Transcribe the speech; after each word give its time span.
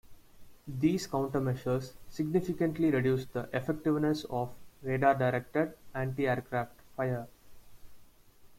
These 0.67 1.05
countermeasures 1.07 1.93
significantly 2.09 2.89
reduced 2.89 3.33
the 3.33 3.47
effectiveness 3.53 4.23
of 4.31 4.49
radar-directed 4.81 5.75
anti-aircraft 5.93 6.73
fire. 6.97 7.27